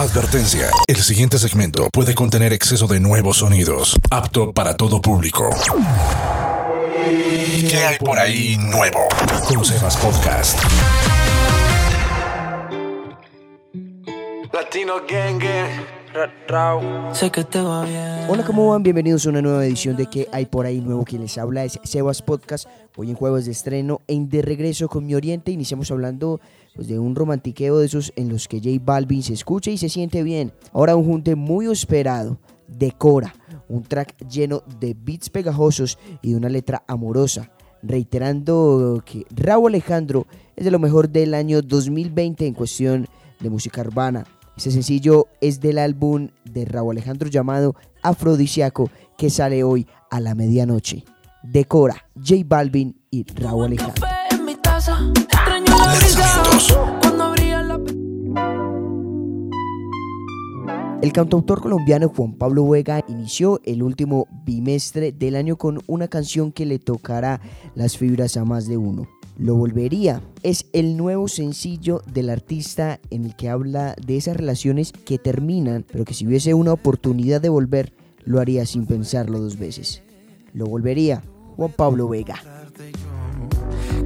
Advertencia. 0.00 0.70
El 0.86 0.96
siguiente 0.96 1.38
segmento 1.38 1.90
puede 1.92 2.14
contener 2.14 2.54
exceso 2.54 2.86
de 2.86 3.00
nuevos 3.00 3.36
sonidos. 3.36 3.94
Apto 4.10 4.50
para 4.54 4.74
todo 4.74 5.02
público. 5.02 5.50
¿Qué 7.68 7.84
hay 7.86 7.98
por 7.98 8.18
ahí 8.18 8.56
nuevo? 8.56 9.00
Con 9.46 9.62
Sebas 9.62 9.98
Podcast. 9.98 10.58
Latino 14.70 15.00
Gang 15.08 15.42
Sé 17.12 17.28
que 17.32 17.42
te 17.42 17.60
va 17.60 17.84
bien. 17.84 18.26
Hola, 18.28 18.44
¿cómo 18.44 18.68
van? 18.68 18.84
Bienvenidos 18.84 19.26
a 19.26 19.30
una 19.30 19.42
nueva 19.42 19.66
edición 19.66 19.96
de 19.96 20.06
¿Qué 20.06 20.28
hay 20.30 20.46
por 20.46 20.64
ahí 20.64 20.80
nuevo? 20.80 21.04
Quien 21.04 21.22
les 21.22 21.38
habla 21.38 21.64
es 21.64 21.80
Sebas 21.82 22.22
Podcast. 22.22 22.68
Hoy 22.96 23.10
en 23.10 23.16
jueves 23.16 23.46
de 23.46 23.50
estreno 23.50 24.00
en 24.06 24.28
De 24.28 24.42
Regreso 24.42 24.88
con 24.88 25.06
Mi 25.06 25.16
Oriente. 25.16 25.50
Iniciamos 25.50 25.90
hablando 25.90 26.40
pues, 26.76 26.86
de 26.86 27.00
un 27.00 27.16
romantiqueo 27.16 27.78
de 27.78 27.86
esos 27.86 28.12
en 28.14 28.28
los 28.28 28.46
que 28.46 28.58
J 28.58 28.80
Balvin 28.80 29.24
se 29.24 29.32
escucha 29.32 29.72
y 29.72 29.76
se 29.76 29.88
siente 29.88 30.22
bien. 30.22 30.52
Ahora 30.72 30.94
un 30.94 31.04
junte 31.04 31.34
muy 31.34 31.66
esperado. 31.66 32.38
Decora, 32.68 33.34
un 33.68 33.82
track 33.82 34.24
lleno 34.28 34.62
de 34.78 34.94
beats 34.96 35.30
pegajosos 35.30 35.98
y 36.22 36.30
de 36.30 36.36
una 36.36 36.48
letra 36.48 36.84
amorosa, 36.86 37.50
reiterando 37.82 39.02
que 39.04 39.24
Raúl 39.34 39.72
Alejandro 39.72 40.28
es 40.54 40.64
de 40.64 40.70
lo 40.70 40.78
mejor 40.78 41.08
del 41.08 41.34
año 41.34 41.60
2020 41.60 42.46
en 42.46 42.54
cuestión 42.54 43.08
de 43.40 43.50
música 43.50 43.80
urbana. 43.80 44.24
Este 44.60 44.72
sencillo 44.72 45.26
es 45.40 45.58
del 45.60 45.78
álbum 45.78 46.28
de 46.44 46.66
Raúl 46.66 46.94
Alejandro 46.94 47.30
llamado 47.30 47.76
Afrodisiaco 48.02 48.90
que 49.16 49.30
sale 49.30 49.64
hoy 49.64 49.86
a 50.10 50.20
la 50.20 50.34
medianoche. 50.34 51.06
Decora, 51.42 52.04
J 52.14 52.42
Balvin 52.44 52.94
y 53.10 53.24
Raúl 53.24 53.64
Alejandro. 53.64 54.04
El 61.00 61.12
cantautor 61.14 61.62
colombiano 61.62 62.10
Juan 62.14 62.34
Pablo 62.34 62.68
Vega 62.68 63.02
inició 63.08 63.62
el 63.64 63.82
último 63.82 64.28
bimestre 64.44 65.10
del 65.10 65.36
año 65.36 65.56
con 65.56 65.80
una 65.86 66.08
canción 66.08 66.52
que 66.52 66.66
le 66.66 66.78
tocará 66.78 67.40
las 67.74 67.96
fibras 67.96 68.36
a 68.36 68.44
más 68.44 68.68
de 68.68 68.76
uno. 68.76 69.08
Lo 69.40 69.54
volvería. 69.54 70.20
Es 70.42 70.66
el 70.74 70.98
nuevo 70.98 71.26
sencillo 71.26 72.02
del 72.12 72.28
artista 72.28 73.00
en 73.08 73.24
el 73.24 73.34
que 73.34 73.48
habla 73.48 73.96
de 74.04 74.18
esas 74.18 74.36
relaciones 74.36 74.92
que 74.92 75.16
terminan, 75.16 75.86
pero 75.90 76.04
que 76.04 76.12
si 76.12 76.26
hubiese 76.26 76.52
una 76.52 76.74
oportunidad 76.74 77.40
de 77.40 77.48
volver, 77.48 77.94
lo 78.22 78.38
haría 78.38 78.66
sin 78.66 78.84
pensarlo 78.84 79.40
dos 79.40 79.58
veces. 79.58 80.02
Lo 80.52 80.66
volvería. 80.66 81.22
Juan 81.56 81.72
Pablo 81.72 82.06
Vega. 82.10 82.36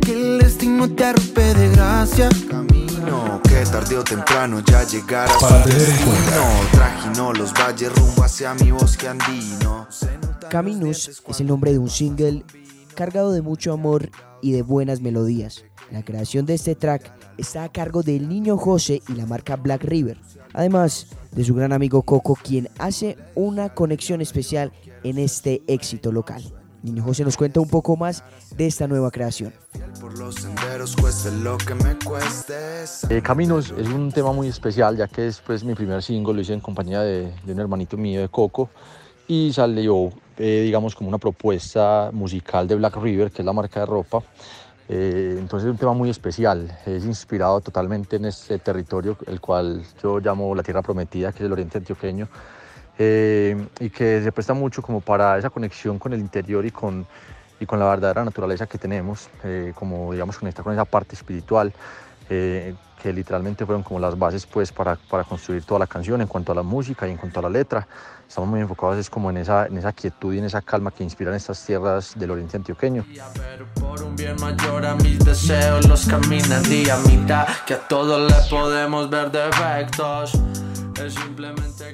Que 0.00 0.12
el 0.12 0.38
destino 0.38 0.88
te 0.94 1.04
arrope 1.04 1.54
de 1.54 1.68
gracia. 1.70 2.28
Camino 2.48 3.40
que 3.42 3.64
tarde 3.64 3.96
o 3.96 4.04
temprano 4.04 4.62
ya 4.64 4.84
llegarás 4.84 5.42
a 5.42 5.64
tener 5.64 5.80
en 5.80 5.86
destino. 5.86 6.44
Trajino 6.70 7.32
los 7.32 7.52
valles 7.52 7.92
rumbo 7.92 8.22
hacia 8.22 8.54
mi 8.54 8.70
bosque 8.70 9.08
andino. 9.08 9.88
Los 10.52 11.08
es 11.08 11.40
el 11.40 11.48
nombre 11.48 11.72
de 11.72 11.80
un 11.80 11.90
single 11.90 12.44
cargado 12.94 13.32
de 13.32 13.42
mucho 13.42 13.72
amor 13.72 14.10
y 14.44 14.52
de 14.52 14.60
buenas 14.60 15.00
melodías. 15.00 15.64
La 15.90 16.04
creación 16.04 16.44
de 16.44 16.52
este 16.52 16.74
track 16.74 17.10
está 17.38 17.64
a 17.64 17.72
cargo 17.72 18.02
del 18.02 18.28
niño 18.28 18.58
José 18.58 19.00
y 19.08 19.14
la 19.14 19.24
marca 19.24 19.56
Black 19.56 19.82
River, 19.84 20.18
además 20.52 21.06
de 21.32 21.44
su 21.44 21.54
gran 21.54 21.72
amigo 21.72 22.02
Coco, 22.02 22.36
quien 22.36 22.68
hace 22.78 23.16
una 23.34 23.70
conexión 23.70 24.20
especial 24.20 24.70
en 25.02 25.18
este 25.18 25.62
éxito 25.66 26.12
local. 26.12 26.42
Niño 26.82 27.02
José 27.02 27.24
nos 27.24 27.38
cuenta 27.38 27.60
un 27.60 27.70
poco 27.70 27.96
más 27.96 28.22
de 28.54 28.66
esta 28.66 28.86
nueva 28.86 29.10
creación. 29.10 29.54
Eh, 33.08 33.22
Caminos 33.22 33.74
es 33.78 33.88
un 33.88 34.12
tema 34.12 34.32
muy 34.32 34.48
especial 34.48 34.94
ya 34.98 35.08
que 35.08 35.26
es 35.26 35.40
pues, 35.40 35.64
mi 35.64 35.74
primer 35.74 36.02
single, 36.02 36.34
lo 36.34 36.42
hice 36.42 36.52
en 36.52 36.60
compañía 36.60 37.00
de, 37.00 37.32
de 37.46 37.52
un 37.54 37.60
hermanito 37.60 37.96
mío 37.96 38.20
de 38.20 38.28
Coco 38.28 38.68
y 39.26 39.52
salió 39.52 40.12
eh, 40.36 40.62
digamos 40.64 40.94
como 40.94 41.08
una 41.08 41.18
propuesta 41.18 42.10
musical 42.12 42.66
de 42.66 42.74
Black 42.74 42.96
River, 42.96 43.30
que 43.30 43.42
es 43.42 43.46
la 43.46 43.52
marca 43.52 43.80
de 43.80 43.86
ropa. 43.86 44.22
Eh, 44.88 45.36
entonces 45.38 45.66
es 45.66 45.72
un 45.72 45.78
tema 45.78 45.94
muy 45.94 46.10
especial, 46.10 46.76
es 46.84 47.04
inspirado 47.04 47.60
totalmente 47.60 48.16
en 48.16 48.26
este 48.26 48.58
territorio, 48.58 49.16
el 49.26 49.40
cual 49.40 49.82
yo 50.02 50.18
llamo 50.18 50.54
la 50.54 50.62
Tierra 50.62 50.82
Prometida, 50.82 51.32
que 51.32 51.38
es 51.38 51.46
el 51.46 51.52
oriente 51.52 51.78
antioqueño, 51.78 52.28
eh, 52.98 53.66
y 53.80 53.90
que 53.90 54.22
se 54.22 54.30
presta 54.30 54.52
mucho 54.52 54.82
como 54.82 55.00
para 55.00 55.38
esa 55.38 55.50
conexión 55.50 55.98
con 55.98 56.12
el 56.12 56.20
interior 56.20 56.66
y 56.66 56.70
con, 56.70 57.06
y 57.58 57.64
con 57.64 57.78
la 57.78 57.86
verdadera 57.86 58.24
naturaleza 58.24 58.66
que 58.66 58.76
tenemos, 58.76 59.30
eh, 59.42 59.72
como 59.74 60.12
digamos 60.12 60.36
conectar 60.36 60.62
con 60.62 60.74
esa 60.74 60.84
parte 60.84 61.14
espiritual, 61.14 61.72
eh, 62.28 62.74
que 63.02 63.12
literalmente 63.12 63.66
fueron 63.66 63.82
como 63.82 64.00
las 64.00 64.18
bases 64.18 64.46
pues 64.46 64.72
para, 64.72 64.96
para 64.96 65.24
construir 65.24 65.62
toda 65.64 65.80
la 65.80 65.86
canción 65.86 66.22
en 66.22 66.26
cuanto 66.26 66.52
a 66.52 66.54
la 66.54 66.62
música 66.62 67.06
y 67.06 67.10
en 67.10 67.18
cuanto 67.18 67.40
a 67.40 67.42
la 67.42 67.50
letra. 67.50 67.86
Estamos 68.26 68.48
muy 68.48 68.60
enfocados 68.60 68.96
es 68.96 69.10
como 69.10 69.30
en 69.30 69.36
esa, 69.36 69.66
en 69.66 69.76
esa 69.76 69.92
quietud 69.92 70.32
y 70.32 70.38
en 70.38 70.46
esa 70.46 70.62
calma 70.62 70.90
que 70.90 71.04
inspiran 71.04 71.34
estas 71.34 71.64
tierras 71.64 72.14
del 72.16 72.30
oriente 72.30 72.56
antioqueño. 72.56 73.04
Por 73.78 74.02
un 74.02 74.16
bien 74.16 74.36
mayor 74.40 74.86
a 74.86 74.94
mis 74.96 75.18
deseos 75.18 75.86
los 75.86 76.06
caminan 76.06 76.62
día 76.64 76.94
a 76.94 76.98
mitad 77.00 77.46
Que 77.66 77.74
a 77.74 77.88
todos 77.88 78.32
le 78.32 78.48
podemos 78.48 79.10
ver 79.10 79.30
defectos 79.30 80.32
Es 81.00 81.14
simplemente 81.14 81.93